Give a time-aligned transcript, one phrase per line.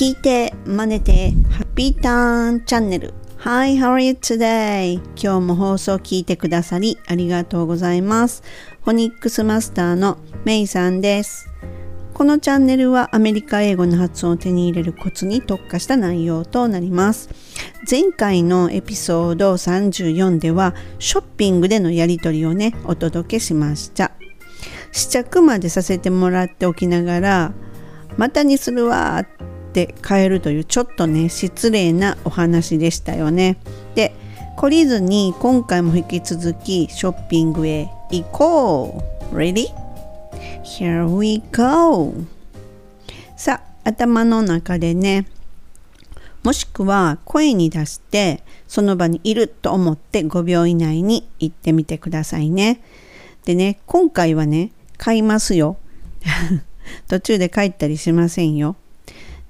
[0.00, 3.12] 聞いて、真似て、ハッピーターンチャンネル。
[3.36, 4.94] Hi, how are you today?
[5.14, 8.42] 今日も放送聞いてくださりありがとうございます。
[8.82, 10.16] フォニックスマスターの
[10.46, 11.50] メイさんです。
[12.14, 17.28] このチャンネルはアメリカ英語の発音を手に入れるコツに特化した内容となります。
[17.86, 24.12] 前回のエピソード34ではショッピングでのやり取りをね、お届けしました。
[24.92, 27.52] 試着までさせてもらっておきながら、
[28.16, 33.56] またにするわーって変えるというちょっとね失礼なお話でしたよね。
[33.94, 34.14] で
[34.56, 39.02] 懲りずに今回も引き続きショッピングへ行こ
[39.32, 39.68] う Ready?
[40.62, 42.14] Here we go!
[43.36, 45.26] さあ頭の中でね
[46.42, 52.82] もしくは声に出してその場にいると思って5秒以内に言ってみてくださいね。
[53.44, 55.76] でね今回はね買いますよ。
[57.08, 58.76] 途中で帰ったりしませんよ。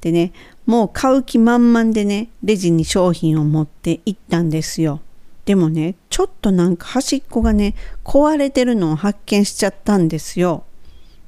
[0.00, 0.32] でね、
[0.66, 5.00] もう買う気満々でね、レジに商品を持って行ったんですよ。
[5.44, 10.64] でもね、ちょっとなんか端っこがね、壊れてるのを発見しちゃったんですよ。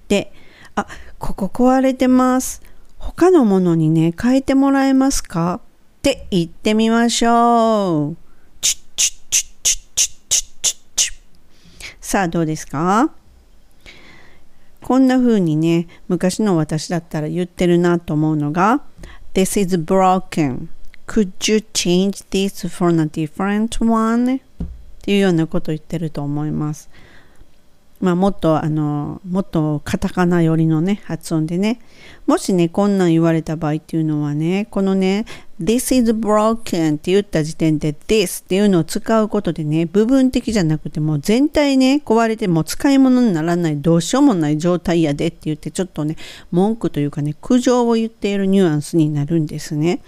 [0.09, 0.33] で、
[0.75, 0.87] あ、
[1.19, 2.62] ここ壊れてます。
[2.98, 5.55] 他のものにね、変えてもらえますか？
[5.57, 5.61] っ
[6.03, 8.17] て言ってみましょう。
[12.01, 13.12] さあ、どうですか
[14.83, 18.83] こんな風にね、昔の私だったら言ってるなと思うのが、
[19.35, 20.69] This is broken.
[21.07, 24.37] Could you change this for a different one?
[24.37, 24.41] っ
[25.03, 26.91] ていうようなことを言ってると思います。
[28.03, 31.81] まあ、もっとあのもっとカタカナ寄りのね発音でね
[32.27, 35.25] もしねこんなん言われた場合っていうのはねこのね
[35.61, 46.17] This is broken って言った時点で This っていうのを使うことでね部分的じゃなくてもう全体ね壊れても使い物にならないどうしようもない状態やでって言ってちょっとね
[46.50, 50.00] 文句というかね苦情を言っているニュアンスになるんですね。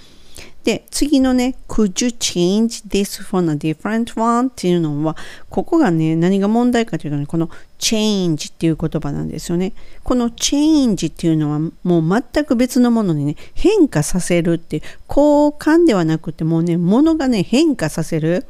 [0.64, 4.48] で、次のね、could you change this for a different one?
[4.48, 5.16] っていうのは、
[5.50, 9.74] ここがね、何が問題かというとね、この change っていう言葉なんですよね。
[10.02, 18.46] この change っていうのは、もう全く別のものにね、変化させるっていう、交換ではなくて、もうね、ものがね、変化させる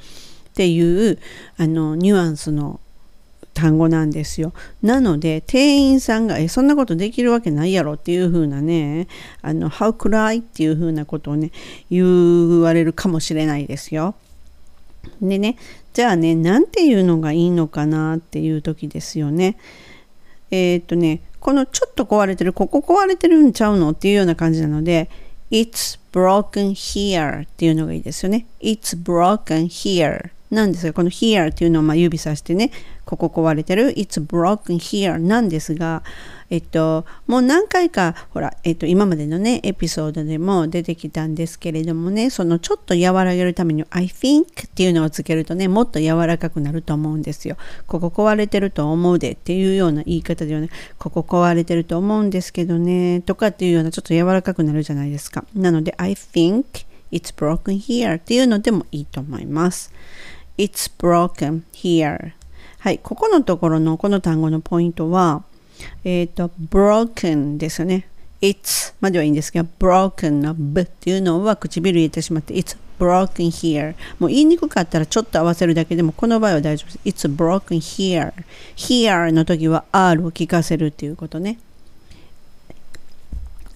[0.51, 1.19] っていう、
[1.57, 2.81] あの、ニュアンスの
[3.55, 4.53] 単語なんですよ。
[4.83, 9.07] なので店員さんが「えそんなことできるわけないやろ」っていう風なね
[9.41, 11.53] 「あの How could I?」っていう風なことをね
[11.91, 14.17] 言われるかもしれないですよ。
[15.23, 15.57] でね
[15.93, 19.57] じゃあね何て言うのがいいのかなっていう時ですよね。
[20.51, 25.09] えー、っとねこのちょっと壊れてるここ壊れてるんちゃうのっていうような感じなので
[25.51, 28.47] It's broken here っていうのがいいですよね。
[28.61, 32.71] It's broken here なんですが、この here っていうのをま指さしてね、
[33.05, 36.03] ここ壊れてる It's broken here なんですが、
[36.51, 47.57] えっと、もう何回か、ほら、えっと、今までのね、エピソードでも出てきたんですけれどもね、そのちょっと和らげるために I think っていうのをつけるとね、もっと柔らかくなると思うんですよ。
[47.87, 55.45] ここ壊れてると思うでっていうような言い方ではね、ここ壊れてると思うんですけどね、とかっていうようなちょっと柔らかくなるじゃないですか。
[55.55, 56.65] なので、I think
[57.11, 59.93] it's broken here っていうのでもいいと思います。
[60.57, 62.33] It's broken here
[62.79, 65.43] はい、ここのところのこの単語のポイントは、
[66.05, 68.07] えっ、ー、と、broken ですよね。
[68.43, 73.95] It's まではいいんですが、broken の b っていうのは唇入れてしまって、It's broken here。
[74.19, 77.27] もう言いにくかったらちょっと合わせるだけでも、この場合は大丈夫です。
[77.29, 78.35] It's broken here。
[78.77, 81.59] here の時は R を聞かせるっていうことね。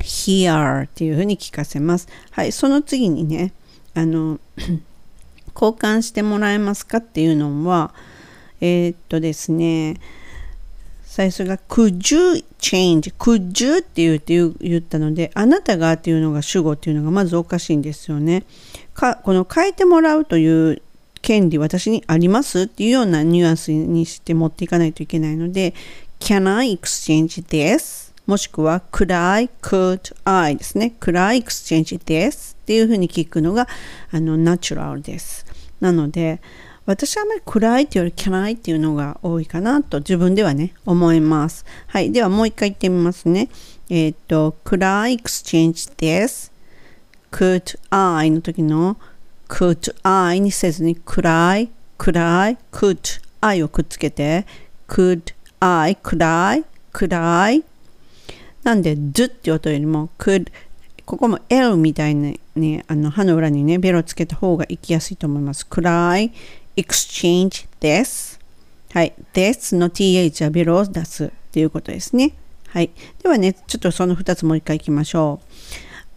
[0.00, 2.08] here っていうふうに聞かせます。
[2.30, 3.54] はい、その次にね、
[3.94, 4.38] あの、
[5.60, 7.92] 交換してもらえますかっていうのは、
[8.60, 9.96] えー、っとですね、
[11.18, 18.44] 最初が could you change could you って言って言ったのであなたがっていうのが主語っていうのがまずおかしいんですよね。
[18.94, 20.80] かこの変えてもらうという
[21.20, 25.74] 権利私にありますっていうようなニュアンスにして持っていかないといけないので
[26.20, 28.07] Can I exchange this?
[28.28, 29.48] もしくは Could I?
[29.62, 30.54] Could I?
[30.54, 30.92] ですね。
[31.00, 32.56] Could I exchange this?
[32.56, 33.66] っていうふうに聞くのが
[34.10, 35.46] あのナチュラルです。
[35.80, 36.42] なので
[36.84, 41.64] 私はあまり暗いっていうより can I っていうのが多いかなと自分ではね思います。
[41.86, 42.12] はい。
[42.12, 43.48] ではもう一回言ってみますね。
[43.88, 46.52] えっ、ー、と could I exchange this?
[47.32, 48.98] could I の時の
[49.48, 54.44] could I にせずに could I could I could I をくっつけて
[54.86, 57.64] could I could I could I
[58.68, 60.52] なんで do って音よりも could
[61.06, 65.66] ここも L みたいにね、あの歯の裏にね、ベロつけた方が行きやすいと思います。
[65.70, 66.30] could I
[66.76, 68.38] exchange this
[68.92, 69.14] はい。
[69.32, 72.34] this の th はベロを出すっていうことですね。
[72.66, 72.90] はい。
[73.22, 75.46] ではね、ちょっとその2つもう一回いきましょう。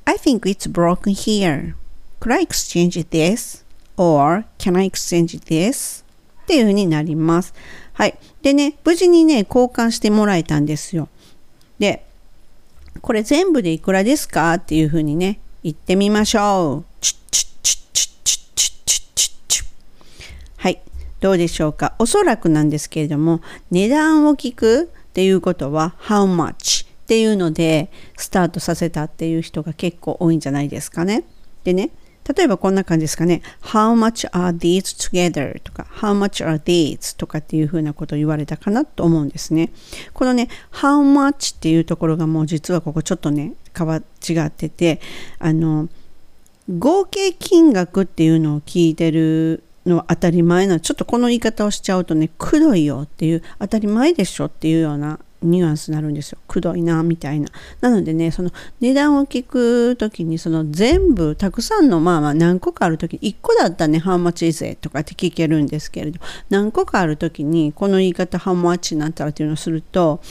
[0.03, 1.75] I think it's broken here.
[2.19, 3.63] Could I exchange this?
[3.95, 6.03] Or can I exchange this?
[6.43, 7.53] っていう風になります。
[7.93, 8.17] はい。
[8.41, 11.07] でね、無事にね、交換してもらえたんですよ。
[11.79, 12.10] で、
[12.99, 14.55] これ全部でいくらですか？
[14.55, 17.05] っていう風にね、言ってみましょう。
[20.57, 20.81] はい。
[21.19, 21.95] どうでしょうか？
[21.99, 23.41] おそらくなんですけれども、
[23.71, 31.23] 値段を聞くっていうことは、how much っていうので、スタートさせたっていう人が結構多いんじゃないですかね。
[31.63, 31.89] でね、
[32.35, 33.41] 例えばこんな感じですかね。
[33.61, 35.61] How much are these together?
[35.61, 37.17] とか How much are these?
[37.17, 39.71] とかっていうふうなことを言われたかなと思うんですね。
[40.13, 45.01] このね、How much っていうところがもう実はここちょっとね、変わ違ってて、
[45.39, 45.89] あの、
[46.69, 56.37] 合計金額っていうのを聞いてるの当たり前なちょっとこの言い方をしちゃうとね、くどいよっていう当たり前でしょっていうようなニュアンスになるんですよ。
[56.47, 57.47] くどいな、みたいな。
[57.81, 70.21] なのでね、その値段を聞くときに、その全部、たくさんの、まあまあ何個かあるとき、1個だったらね、ハウマチ is とかって聞けるんですけれど、何個かあるときに、この言い方、ハウマチになったらっていうのをすると、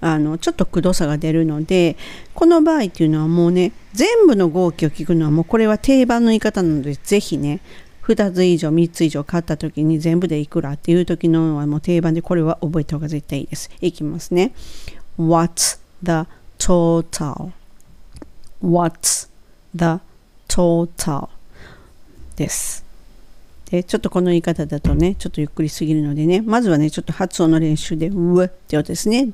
[0.00, 1.96] あの、ちょっとくどさが出るので、
[2.34, 7.60] この場合っていうのはもうね、全部の合計を聞くのはもうこれは定番の言い方なので、ぜひね、
[8.06, 13.70] 2つ以上3つ以上買った時に全部でいくらっていう時のはもう定番でこれは覚えた方が絶対いいです。
[13.80, 14.52] いきますね。
[15.18, 16.28] What's the
[16.58, 17.52] total?
[18.62, 19.28] What's
[19.74, 20.00] the
[20.48, 21.28] total?
[22.36, 22.84] です。
[23.70, 29.30] で、ちょっとこの言い方だとね、ちょっとゆっくりすぎるのでね、まずはね、ちょっと発音の練習で、w って音ですね。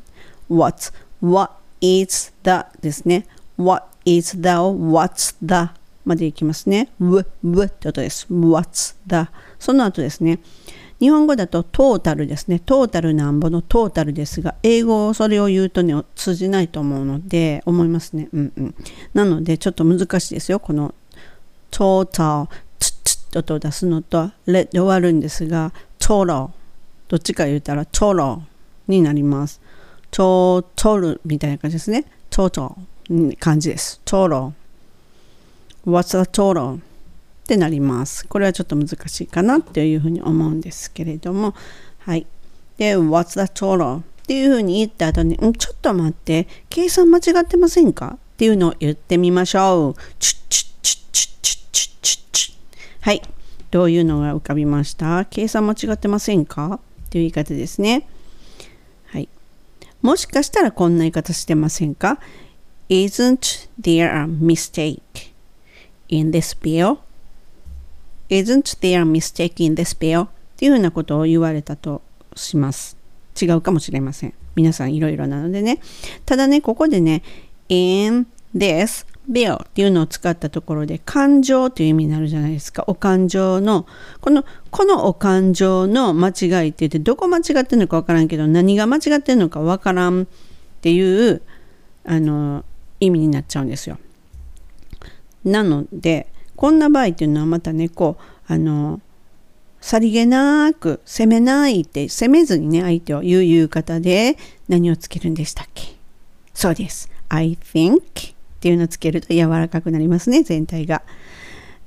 [0.49, 2.51] What, what is the
[2.81, 3.27] ですね。
[3.57, 6.91] What is the, what's the までいきますね。
[6.99, 8.27] w, w って音です。
[8.31, 10.41] what's the その後ですね。
[10.99, 12.59] 日本語だとトータルですね。
[12.59, 18.29] トータルなんぼのトータルですが、英語それを言うとね、通じないと思うので、思いますね。
[18.33, 18.75] うんうん。
[19.15, 20.61] なので、ちょっと難しいですよ。
[20.61, 20.95] この
[21.71, 26.53] トータル、ツッツッと音を出すのと、レで終わるんですが、トロ
[27.11, 28.43] どっちか言ったらトロ
[28.87, 29.61] になります。
[30.13, 32.05] トートルみたいな感じですね。
[32.31, 32.77] トート
[33.41, 34.01] 感じです。
[34.05, 34.53] トロ
[35.87, 36.77] What's the total?
[36.77, 36.81] っ
[37.47, 38.27] てなります。
[38.27, 41.55] これはちょっと難しいかなっていうふうに思うんですけれども、
[41.99, 42.27] はい。
[42.77, 44.01] で、What's the total?
[44.01, 50.01] っていうふうに言った後に、んちょっと待って、計算間違ってませんかっていうのを言ってみましょう。
[50.19, 52.57] チュッチュッチュッチュッチュッチュッチュッチュッ
[53.01, 53.23] はい。
[53.71, 58.07] どういうのが浮かびました計算間違ってませんかっていう言い方ですね。
[59.07, 59.29] はい。
[60.03, 62.19] もしかしたらこんな言い方してませんか
[62.89, 65.30] ?Isn't there a mistake?
[66.11, 66.99] In this bill?
[68.29, 70.25] Isn't there a mistake in this bill?
[70.25, 72.03] っていうふうなことを言われたと
[72.37, 72.97] します。
[73.41, 74.35] 違うかもしれません。
[74.55, 75.81] 皆さんいろいろなのでね。
[76.27, 77.23] ただね、ここでね、
[77.69, 82.85] in this bill っていうのを使ったところで感情という意味になるじゃないですか。
[82.87, 83.87] お感情の、
[84.21, 90.27] この、このお感情の間違いって言ってどこ間違ってるのかわからんけど何が間違ってるのかわからんっ
[90.83, 91.43] ていう
[92.05, 92.65] あの
[92.99, 93.99] 意味になっちゃうんですよ。
[95.45, 96.27] なので
[96.57, 99.01] こんな場合っていうのはまたねこうあの
[99.81, 104.37] さりげなく責めないって責めずにね相手を言う言う方で
[104.69, 105.97] 何をつけるんでしたっけ？
[106.53, 107.09] そうです。
[107.31, 108.03] I think っ
[108.61, 111.03] ていうのをつけると柔らかくなりますね全体が。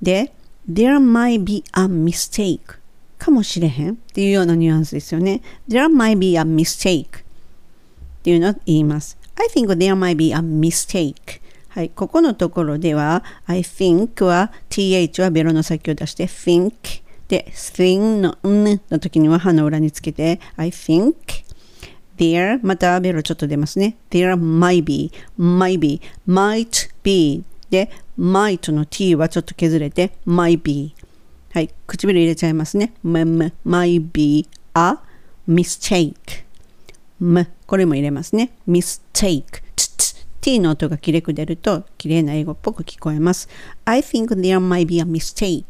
[0.01, 0.33] で
[0.67, 2.59] There might be a mistake
[3.19, 5.41] かもしれへんっていうようなニュアンスですよね。
[5.69, 7.09] There might be a mistake っ
[8.23, 9.17] ていうのを言います。
[9.35, 11.41] I think there might be a mistake
[11.73, 21.15] はい、ここのところでは I think は th はベロの先を出して think で thing のんの時には歯の裏につけて I think
[22.15, 27.89] there またベロちょっと出ますね there might be might be might be で
[28.19, 30.93] might の t はちょっと削れて might be
[31.53, 34.99] はい唇入れちゃいますね m might be a
[35.49, 36.43] mistake
[37.19, 39.62] m これも入れますね mistake
[40.43, 43.47] t の音がきれく出ると綺麗な英語っぽく聞こえます。
[43.85, 45.63] I think there might be a mistake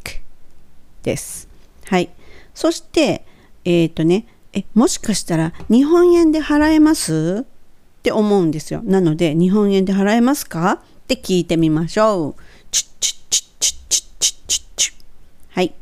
[1.04, 1.48] です。
[1.84, 2.10] はい。
[2.52, 3.24] そして、
[3.64, 8.82] えっ、ー、とね、え、もしかしたら日本円で払えますって思うんですよ。
[8.82, 10.72] なので、日本円で払えますか？
[10.72, 12.42] って聞いてみましょう。
[12.72, 14.96] チュッチュッチュッチュッチュッチュッチュッチュッ
[15.50, 15.72] はい。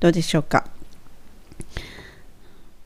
[0.00, 0.66] どうでしょうか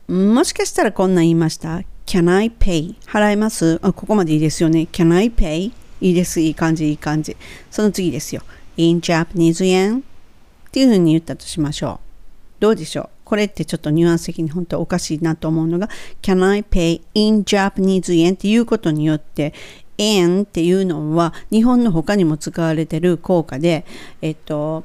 [0.07, 1.81] もしかしたらこんな言いました。
[2.05, 2.95] Can I pay?
[3.05, 3.79] 払います？
[3.81, 4.87] あここまでいいですよね。
[4.91, 5.71] Can I pay?
[6.01, 6.39] いいです。
[6.39, 7.35] いい感じ、いい感じ。
[7.71, 8.41] その次ですよ。
[8.77, 9.99] in Japanese yen?
[9.99, 10.03] っ
[10.71, 11.99] ていうふうに言ったとしましょ
[12.59, 12.61] う。
[12.61, 13.09] どうでしょう？
[13.23, 15.89] これってちょっとニュアンス的に本当おかしいなと思うのが
[16.21, 18.33] Can I pay in Japanese yen?
[18.33, 19.53] っていうことによって
[19.97, 23.85] 円っていうのは日本の他にも使われてる効果で、
[24.21, 24.83] えっと、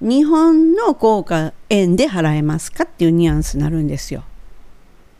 [0.00, 2.84] 日本の効果円で払えますか？
[2.84, 4.24] っていうニュアンスになるんですよ。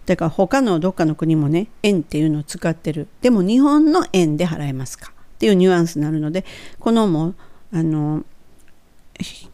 [0.09, 3.09] だから他のどっかの国もね、円っていうのを使ってる。
[3.21, 6.47] でも日本の円で払えますかっていうニュアンスになるので、
[6.79, 7.35] このも、
[7.71, 8.25] あの、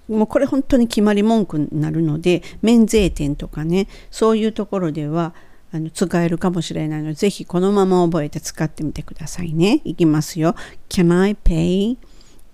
[0.08, 5.34] もうこれ本当に決まり文句になるので、免税店とかね、そういうところでは、
[5.72, 9.80] あの使えるかもしれないので、ぜひこのまま覚えて使ってみてくださいね。
[9.82, 10.54] いきますよ。
[10.88, 11.96] Can I pay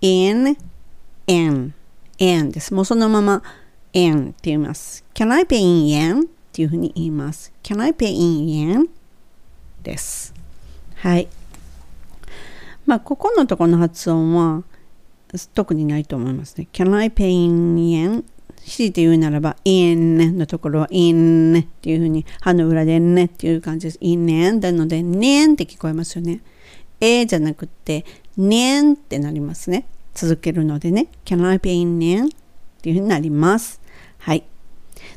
[0.01, 0.57] in
[1.27, 1.71] yen?
[2.17, 2.73] yen です。
[2.73, 3.43] もうそのまま
[3.93, 5.05] yen って言います。
[5.13, 6.40] Can I pay in yen?
[6.51, 7.53] っていうふうに言います。
[7.63, 8.89] Can I pay in yen?
[9.83, 10.33] です。
[10.95, 11.29] はい。
[12.85, 14.63] まあ、ここのところの発音は
[15.53, 16.67] 特にないと思いますね。
[16.73, 18.25] Can I pay in yen?
[18.65, 23.97] 強いて言うならば、in のところは in っていうふうに、歯の裏でねっていう感じです。
[24.01, 24.25] in
[24.59, 26.41] なので、ねんって聞こえますよね。
[26.99, 28.05] えじゃなくて、
[28.35, 29.87] ねんってなりますね。
[30.13, 31.07] 続けるのでね。
[31.23, 32.29] Can I pay in ねんっ
[32.81, 33.79] ていうふうになります。
[34.19, 34.43] はい。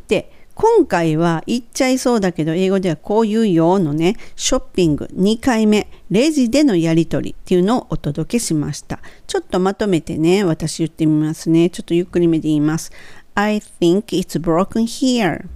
[0.08, 9.00] で、今回は言っちゃいそうだけど、英語ではこういうようのね、ショッピング2回目、レジでのやり取りっていうのをお届けしました。
[9.26, 11.70] ちょっとまとめてね、私言ってみますね。
[11.70, 12.92] ちょっとゆっくりめで言います。
[13.34, 15.46] I think it's broken here.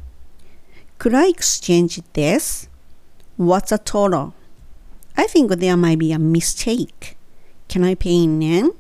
[0.99, 2.69] Could I exchange this?
[3.39, 4.33] What's a total?
[5.15, 7.17] I think there might be a mistake.
[7.69, 8.73] Can I pay in yen?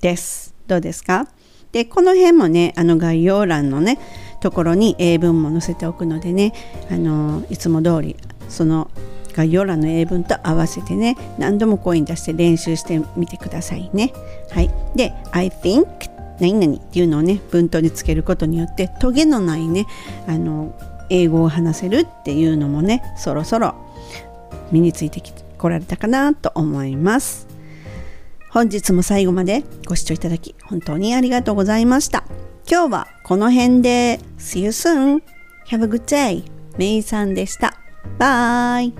[0.00, 0.52] です。
[0.66, 1.28] どうですか？
[1.70, 3.98] で、この辺もね、あの概要欄のね、
[4.42, 6.52] ところに英文も載せておくのでね、
[6.90, 8.16] あのいつも通り
[8.48, 8.90] その
[9.32, 14.12] 概要欄の英文と合わせてね、何度もコイン出して練習してみてくださいね。
[14.50, 14.70] はい。
[14.94, 15.86] で、I think
[16.40, 19.86] 何々っていうのをね文頭につけることによってトゲのないね
[20.26, 20.74] あの
[21.08, 23.74] 英語を話せるっていうのもねそろそろ
[24.72, 25.22] 身について
[25.56, 27.46] こられたかなと思います
[28.50, 32.24] 本日も最後までご視聴いただき本当にありがとうございました
[32.72, 35.22] 今日はこの辺で See you soon!
[35.66, 36.42] Have a good day!
[36.78, 37.74] メイさんでした。
[38.18, 38.94] バイ